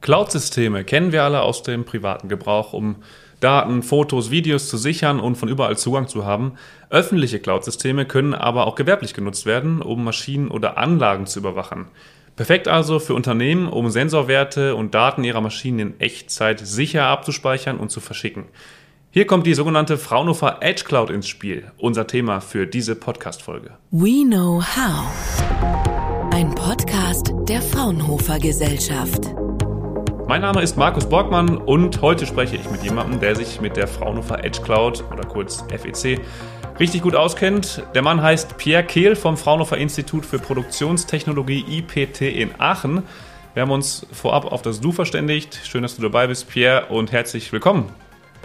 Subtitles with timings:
[0.00, 2.96] Cloud-Systeme kennen wir alle aus dem privaten Gebrauch, um
[3.40, 6.52] Daten, Fotos, Videos zu sichern und von überall Zugang zu haben.
[6.90, 11.86] Öffentliche Cloud-Systeme können aber auch gewerblich genutzt werden, um Maschinen oder Anlagen zu überwachen.
[12.36, 17.90] Perfekt also für Unternehmen, um Sensorwerte und Daten ihrer Maschinen in Echtzeit sicher abzuspeichern und
[17.90, 18.44] zu verschicken.
[19.10, 23.72] Hier kommt die sogenannte Fraunhofer Edge Cloud ins Spiel, unser Thema für diese Podcast-Folge.
[23.90, 26.32] We Know How.
[26.32, 29.34] Ein Podcast der Fraunhofer Gesellschaft.
[30.30, 33.88] Mein Name ist Markus Borgmann und heute spreche ich mit jemandem, der sich mit der
[33.88, 36.20] Fraunhofer Edge Cloud oder kurz FEC
[36.78, 37.82] richtig gut auskennt.
[37.96, 43.02] Der Mann heißt Pierre Kehl vom Fraunhofer Institut für Produktionstechnologie IPT in Aachen.
[43.54, 45.62] Wir haben uns vorab auf das Du verständigt.
[45.64, 47.88] Schön, dass du dabei bist, Pierre, und herzlich willkommen.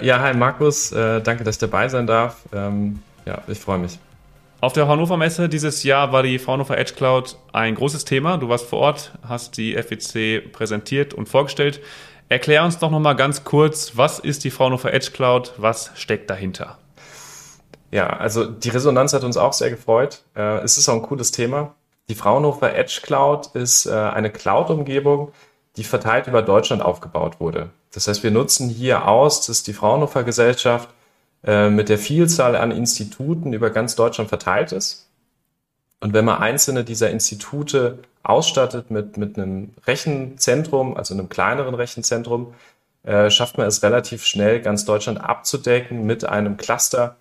[0.01, 2.37] Ja, hi Markus, äh, danke, dass ich dabei sein darf.
[2.51, 3.99] Ähm, ja, ich freue mich.
[4.61, 8.37] Auf der Hannover Messe dieses Jahr war die Fraunhofer Edge Cloud ein großes Thema.
[8.37, 11.81] Du warst vor Ort, hast die FEC präsentiert und vorgestellt.
[12.29, 16.79] Erklär uns doch nochmal ganz kurz, was ist die Fraunhofer Edge Cloud, was steckt dahinter?
[17.91, 20.23] Ja, also die Resonanz hat uns auch sehr gefreut.
[20.35, 21.75] Äh, es ist auch ein cooles Thema.
[22.09, 25.31] Die Fraunhofer Edge Cloud ist äh, eine Cloud-Umgebung,
[25.77, 27.69] die verteilt über Deutschland aufgebaut wurde.
[27.93, 30.89] Das heißt, wir nutzen hier aus, dass die Fraunhofer Gesellschaft
[31.45, 35.07] äh, mit der Vielzahl an Instituten über ganz Deutschland verteilt ist.
[35.99, 42.53] Und wenn man einzelne dieser Institute ausstattet mit, mit einem Rechenzentrum, also einem kleineren Rechenzentrum,
[43.03, 47.15] äh, schafft man es relativ schnell, ganz Deutschland abzudecken mit einem Cluster,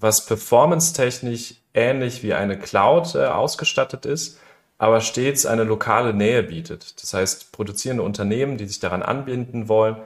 [0.00, 4.38] was performance-technisch ähnlich wie eine Cloud äh, ausgestattet ist,
[4.78, 7.02] aber stets eine lokale Nähe bietet.
[7.02, 9.96] Das heißt, produzierende Unternehmen, die sich daran anbinden wollen,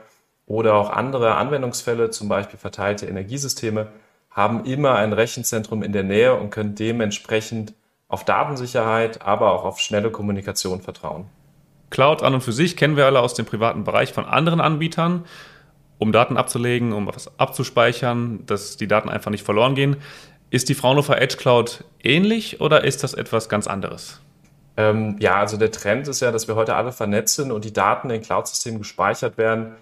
[0.45, 3.87] oder auch andere Anwendungsfälle, zum Beispiel verteilte Energiesysteme,
[4.29, 7.73] haben immer ein Rechenzentrum in der Nähe und können dementsprechend
[8.07, 11.25] auf Datensicherheit, aber auch auf schnelle Kommunikation vertrauen.
[11.89, 15.25] Cloud an und für sich kennen wir alle aus dem privaten Bereich von anderen Anbietern,
[15.99, 19.97] um Daten abzulegen, um was abzuspeichern, dass die Daten einfach nicht verloren gehen.
[20.49, 24.19] Ist die Fraunhofer Edge Cloud ähnlich oder ist das etwas ganz anderes?
[24.75, 27.73] Ähm, ja, also der Trend ist ja, dass wir heute alle vernetzt sind und die
[27.73, 29.75] Daten in Cloud-Systemen gespeichert werden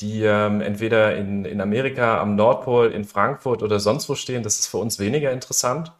[0.00, 4.42] die ähm, entweder in, in Amerika am Nordpol, in Frankfurt oder sonst wo stehen.
[4.42, 5.92] Das ist für uns weniger interessant.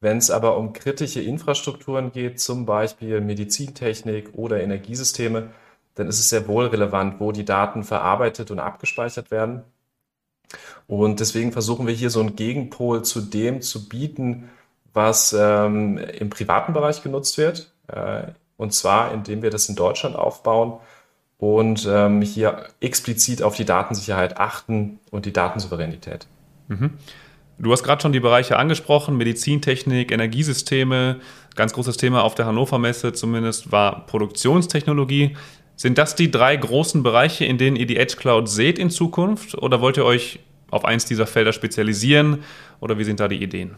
[0.00, 5.50] Wenn es aber um kritische Infrastrukturen geht, zum Beispiel Medizintechnik oder Energiesysteme,
[5.94, 9.62] dann ist es sehr wohl relevant, wo die Daten verarbeitet und abgespeichert werden.
[10.86, 14.50] Und deswegen versuchen wir hier so einen Gegenpol zu dem zu bieten,
[14.92, 17.72] was ähm, im privaten Bereich genutzt wird.
[17.88, 18.24] Äh,
[18.56, 20.80] und zwar, indem wir das in Deutschland aufbauen
[21.42, 26.28] und ähm, hier explizit auf die Datensicherheit achten und die Datensouveränität.
[26.68, 26.90] Mhm.
[27.58, 31.16] Du hast gerade schon die Bereiche angesprochen, Medizintechnik, Energiesysteme.
[31.56, 35.36] Ganz großes Thema auf der Hannover Messe zumindest war Produktionstechnologie.
[35.74, 39.56] Sind das die drei großen Bereiche, in denen ihr die Edge Cloud seht in Zukunft?
[39.56, 40.38] Oder wollt ihr euch
[40.70, 42.44] auf eins dieser Felder spezialisieren?
[42.78, 43.74] Oder wie sind da die Ideen?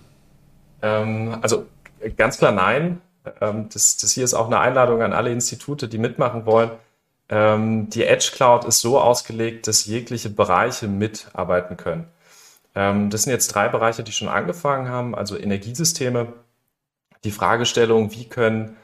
[0.83, 1.65] Ähm, also
[2.19, 3.01] ganz klar nein.
[3.41, 6.71] Ähm, das, das hier ist auch eine Einladung an alle Institute, die mitmachen wollen.
[7.35, 12.07] Ähm, die Edge Cloud ist so ausgelegt, dass jegliche Bereiche mitarbeiten können.
[12.77, 16.33] Ähm, das sind jetzt drei Bereiche, die schon angefangen haben, also Energiesysteme,
[17.25, 18.77] die Fragestellung, wie können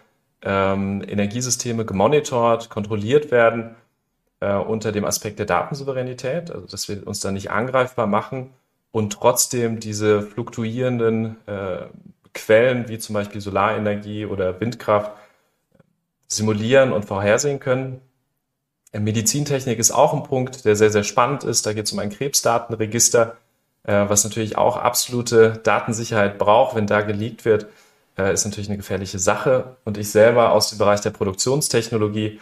[0.43, 3.77] ähm, Energiesysteme gemonitort, kontrolliert werden
[4.41, 8.51] äh, unter dem Aspekt der Datensouveränität, also dass wir uns da nicht angreifbar machen
[8.91, 11.83] und trotzdem diese fluktuierenden äh,
[12.35, 15.13] Quellen wie zum Beispiel Solarenergie oder Windkraft
[16.27, 18.01] simulieren und vorhersehen können.
[18.93, 21.67] Medizintechnik ist auch ein Punkt, der sehr, sehr spannend ist.
[21.67, 23.37] Da geht es um ein Krebsdatenregister,
[23.85, 26.75] äh, was natürlich auch absolute Datensicherheit braucht.
[26.75, 27.67] Wenn da geleakt wird,
[28.19, 29.77] äh, ist natürlich eine gefährliche Sache.
[29.85, 32.41] Und ich selber aus dem Bereich der Produktionstechnologie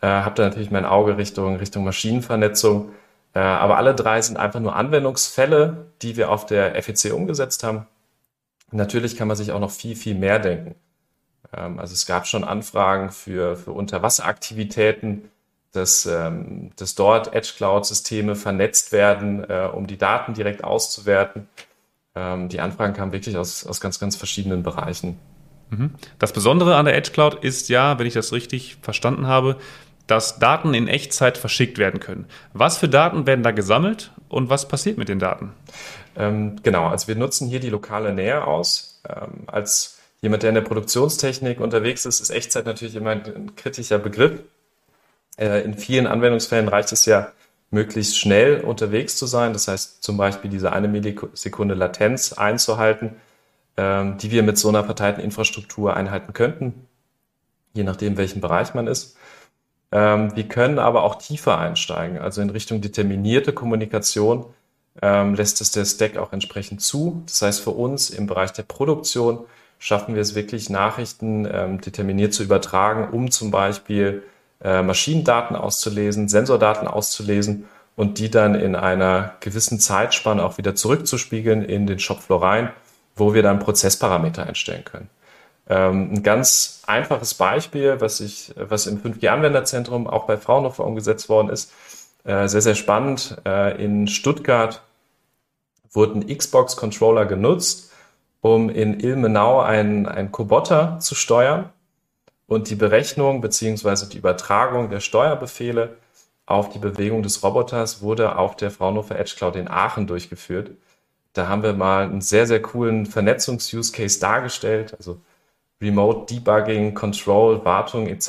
[0.00, 2.90] äh, habe da natürlich mein Auge Richtung, Richtung Maschinenvernetzung.
[3.34, 7.86] Aber alle drei sind einfach nur Anwendungsfälle, die wir auf der FEC umgesetzt haben.
[8.72, 10.74] Natürlich kann man sich auch noch viel, viel mehr denken.
[11.54, 15.30] Ähm, also es gab schon Anfragen für, für Unterwasseraktivitäten,
[15.72, 21.48] dass, ähm, dass dort Edge Cloud-Systeme vernetzt werden, äh, um die Daten direkt auszuwerten.
[22.14, 25.18] Ähm, die Anfragen kamen wirklich aus, aus ganz, ganz verschiedenen Bereichen.
[25.70, 25.94] Mhm.
[26.18, 29.56] Das Besondere an der Edge Cloud ist ja, wenn ich das richtig verstanden habe,
[30.06, 32.26] dass Daten in Echtzeit verschickt werden können.
[32.52, 35.52] Was für Daten werden da gesammelt und was passiert mit den Daten?
[36.16, 39.00] Ähm, genau, also wir nutzen hier die lokale Nähe aus.
[39.08, 43.56] Ähm, als jemand, der in der Produktionstechnik unterwegs ist, ist Echtzeit natürlich immer ein, ein
[43.56, 44.40] kritischer Begriff.
[45.38, 47.32] Äh, in vielen Anwendungsfällen reicht es ja,
[47.72, 49.52] möglichst schnell unterwegs zu sein.
[49.52, 53.16] Das heißt zum Beispiel diese eine Millisekunde Latenz einzuhalten,
[53.76, 56.86] ähm, die wir mit so einer verteilten Infrastruktur einhalten könnten,
[57.72, 59.16] je nachdem, welchen Bereich man ist.
[59.90, 64.46] Ähm, wir können aber auch tiefer einsteigen, also in Richtung determinierte Kommunikation
[65.00, 67.22] ähm, lässt es der Stack auch entsprechend zu.
[67.24, 69.46] Das heißt, für uns im Bereich der Produktion
[69.78, 71.44] schaffen wir es wirklich, Nachrichten
[71.84, 74.22] determiniert zu übertragen, um zum Beispiel
[74.62, 81.62] äh, Maschinendaten auszulesen, Sensordaten auszulesen und die dann in einer gewissen Zeitspanne auch wieder zurückzuspiegeln
[81.62, 82.70] in den Shopfloor rein,
[83.16, 85.10] wo wir dann Prozessparameter einstellen können.
[85.68, 91.50] Ähm, ein ganz einfaches Beispiel, was, ich, was im 5G-Anwenderzentrum auch bei Fraunhofer umgesetzt worden
[91.50, 91.72] ist,
[92.24, 93.36] äh, sehr, sehr spannend.
[93.44, 94.82] Äh, in Stuttgart
[95.90, 97.92] wurden Xbox-Controller genutzt,
[98.40, 101.70] um in Ilmenau einen, einen Kobotter zu steuern
[102.52, 105.96] und die Berechnung beziehungsweise die Übertragung der Steuerbefehle
[106.44, 110.72] auf die Bewegung des Roboters wurde auf der Fraunhofer Edge Cloud in Aachen durchgeführt.
[111.32, 115.18] Da haben wir mal einen sehr, sehr coolen Vernetzungs-Use-Case dargestellt, also
[115.80, 118.28] Remote Debugging, Control, Wartung etc.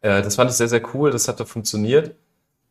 [0.00, 2.14] Äh, das fand ich sehr, sehr cool, das hatte funktioniert.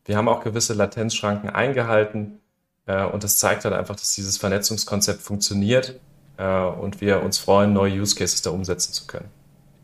[0.06, 2.40] Wir haben auch gewisse Latenzschranken eingehalten
[2.86, 6.00] äh, und das zeigt halt einfach, dass dieses Vernetzungskonzept funktioniert
[6.36, 9.39] äh, und wir uns freuen, neue Use Cases da umsetzen zu können.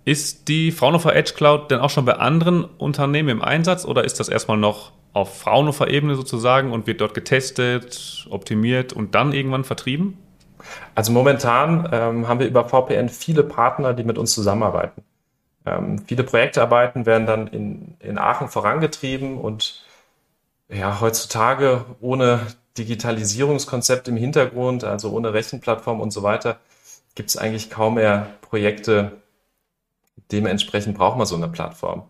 [0.06, 4.20] Ist die Fraunhofer Edge Cloud denn auch schon bei anderen Unternehmen im Einsatz oder ist
[4.20, 9.64] das erstmal noch auf Fraunhofer Ebene sozusagen und wird dort getestet, optimiert und dann irgendwann
[9.64, 10.16] vertrieben?
[10.94, 15.02] Also momentan ähm, haben wir über VPN viele Partner, die mit uns zusammenarbeiten.
[15.66, 19.84] Ähm, viele Projektarbeiten werden dann in, in Aachen vorangetrieben und
[20.68, 22.46] ja, heutzutage ohne
[22.78, 26.60] Digitalisierungskonzept im Hintergrund, also ohne Rechenplattform und so weiter,
[27.16, 29.12] gibt es eigentlich kaum mehr Projekte.
[30.32, 32.04] Dementsprechend braucht man so eine Plattform.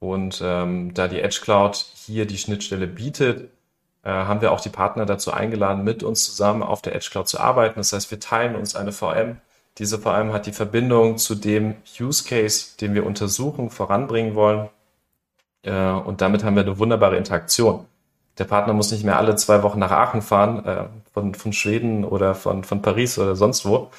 [0.00, 3.50] Und ähm, da die Edge Cloud hier die Schnittstelle bietet,
[4.04, 7.28] äh, haben wir auch die Partner dazu eingeladen, mit uns zusammen auf der Edge Cloud
[7.28, 7.80] zu arbeiten.
[7.80, 9.38] Das heißt, wir teilen uns eine VM.
[9.78, 14.68] Diese VM hat die Verbindung zu dem Use Case, den wir untersuchen, voranbringen wollen.
[15.62, 17.86] Äh, und damit haben wir eine wunderbare Interaktion.
[18.38, 22.04] Der Partner muss nicht mehr alle zwei Wochen nach Aachen fahren, äh, von, von Schweden
[22.04, 23.90] oder von, von Paris oder sonst wo.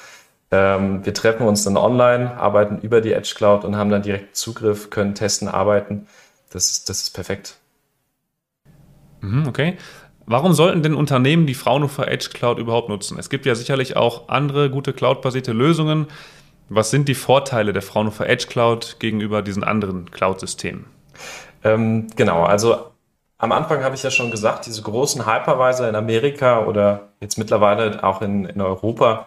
[0.50, 4.36] Ähm, wir treffen uns dann online, arbeiten über die Edge Cloud und haben dann direkt
[4.36, 6.06] Zugriff, können testen, arbeiten.
[6.50, 7.56] Das ist, das ist perfekt.
[9.20, 9.76] Mhm, okay.
[10.26, 13.18] Warum sollten denn Unternehmen die Fraunhofer Edge Cloud überhaupt nutzen?
[13.18, 16.06] Es gibt ja sicherlich auch andere gute cloud-basierte Lösungen.
[16.68, 20.86] Was sind die Vorteile der Fraunhofer Edge Cloud gegenüber diesen anderen Cloud-Systemen?
[21.64, 22.90] Ähm, genau, also
[23.38, 28.04] am Anfang habe ich ja schon gesagt, diese großen Hypervisor in Amerika oder jetzt mittlerweile
[28.04, 29.26] auch in, in Europa,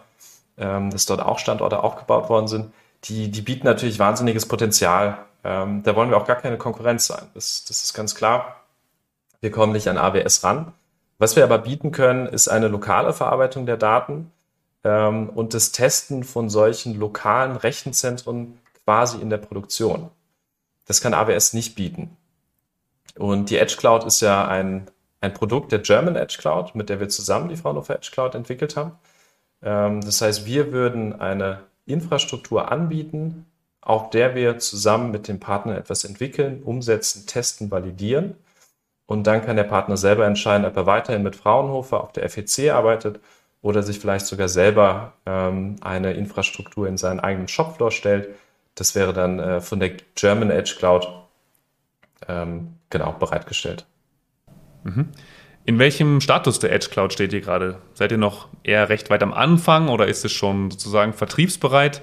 [0.58, 2.72] ähm, dass dort auch Standorte aufgebaut worden sind,
[3.04, 5.18] die, die bieten natürlich wahnsinniges Potenzial.
[5.42, 7.26] Ähm, da wollen wir auch gar keine Konkurrenz sein.
[7.34, 8.60] Das, das ist ganz klar.
[9.40, 10.72] Wir kommen nicht an AWS ran.
[11.18, 14.32] Was wir aber bieten können, ist eine lokale Verarbeitung der Daten
[14.84, 20.10] ähm, und das Testen von solchen lokalen Rechenzentren quasi in der Produktion.
[20.86, 22.16] Das kann AWS nicht bieten.
[23.18, 24.86] Und die Edge Cloud ist ja ein,
[25.20, 28.76] ein Produkt der German Edge Cloud, mit der wir zusammen die Fraunhofer Edge Cloud entwickelt
[28.76, 28.92] haben.
[29.64, 33.46] Ähm, das heißt, wir würden eine Infrastruktur anbieten,
[33.80, 38.36] auf der wir zusammen mit dem Partner etwas entwickeln, umsetzen, testen, validieren.
[39.06, 42.70] Und dann kann der Partner selber entscheiden, ob er weiterhin mit Fraunhofer auf der FEC
[42.70, 43.20] arbeitet
[43.60, 48.28] oder sich vielleicht sogar selber ähm, eine Infrastruktur in seinen eigenen Shopfloor stellt.
[48.74, 51.06] Das wäre dann äh, von der German Edge Cloud
[52.26, 53.84] ähm, genau bereitgestellt.
[54.84, 55.10] Mhm.
[55.66, 57.78] In welchem Status der Edge Cloud steht ihr gerade?
[57.94, 62.02] Seid ihr noch eher recht weit am Anfang oder ist es schon sozusagen vertriebsbereit?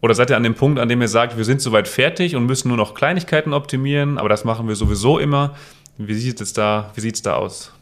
[0.00, 2.46] Oder seid ihr an dem Punkt, an dem ihr sagt, wir sind soweit fertig und
[2.46, 5.54] müssen nur noch Kleinigkeiten optimieren, aber das machen wir sowieso immer?
[5.98, 7.72] Wie sieht es da, wie sieht's da aus?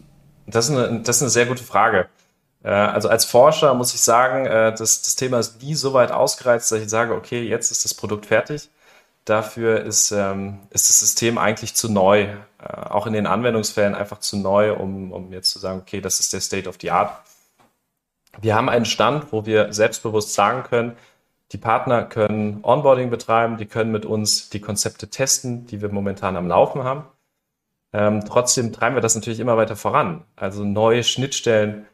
[0.46, 2.08] Das ist, eine, das ist eine sehr gute Frage.
[2.64, 6.10] Äh, also als Forscher muss ich sagen, äh, das, das Thema ist nie so weit
[6.10, 8.68] ausgereizt, dass ich sage, okay, jetzt ist das Produkt fertig.
[9.24, 14.18] Dafür ist, ähm, ist das System eigentlich zu neu, äh, auch in den Anwendungsfällen einfach
[14.18, 17.22] zu neu, um, um jetzt zu sagen, okay, das ist der State of the Art.
[18.40, 20.96] Wir haben einen Stand, wo wir selbstbewusst sagen können,
[21.52, 26.36] die Partner können Onboarding betreiben, die können mit uns die Konzepte testen, die wir momentan
[26.36, 27.04] am Laufen haben.
[27.92, 30.24] Ähm, trotzdem treiben wir das natürlich immer weiter voran.
[30.36, 31.86] Also neue Schnittstellen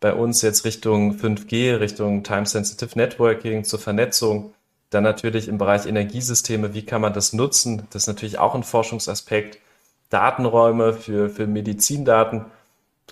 [0.00, 4.54] bei uns jetzt Richtung 5G, Richtung Time-Sensitive Networking zur Vernetzung.
[4.90, 7.86] Dann natürlich im Bereich Energiesysteme, wie kann man das nutzen?
[7.90, 9.58] Das ist natürlich auch ein Forschungsaspekt.
[10.08, 12.46] Datenräume für, für Medizindaten.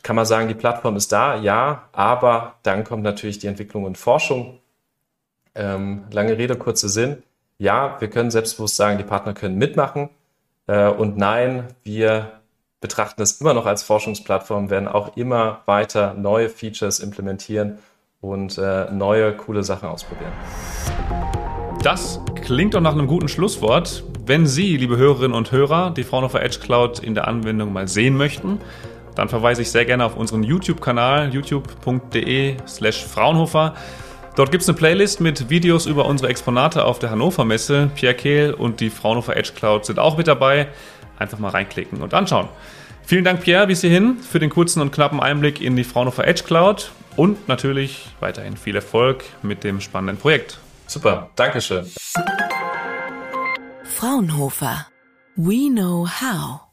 [0.03, 1.37] Kann man sagen, die Plattform ist da?
[1.37, 4.61] Ja, aber dann kommt natürlich die Entwicklung und Forschung.
[5.55, 7.23] Ähm, lange Rede, kurzer Sinn.
[7.59, 10.11] Ja, wir können selbstbewusst sagen, die Partner können mitmachen.
[10.67, 12.33] Äh, und nein, wir
[12.81, 17.79] betrachten das immer noch als Forschungsplattform, werden auch immer weiter neue Features implementieren
[18.21, 20.33] und äh, neue coole Sachen ausprobieren.
[21.87, 24.03] Das klingt doch nach einem guten Schlusswort.
[24.27, 28.17] Wenn Sie, liebe Hörerinnen und Hörer, die Fraunhofer Edge Cloud in der Anwendung mal sehen
[28.17, 28.59] möchten,
[29.15, 33.75] dann verweise ich sehr gerne auf unseren YouTube-Kanal youtube.de slash Fraunhofer.
[34.35, 37.89] Dort gibt es eine Playlist mit Videos über unsere Exponate auf der Hannover Messe.
[37.95, 40.67] Pierre Kehl und die Fraunhofer Edge Cloud sind auch mit dabei.
[41.21, 42.49] Einfach mal reinklicken und anschauen.
[43.05, 46.43] Vielen Dank, Pierre, bis hierhin für den kurzen und knappen Einblick in die Fraunhofer Edge
[46.43, 50.59] Cloud und natürlich weiterhin viel Erfolg mit dem spannenden Projekt.
[50.87, 51.87] Super, Dankeschön.
[53.85, 54.87] Fraunhofer.
[55.37, 56.66] We know how.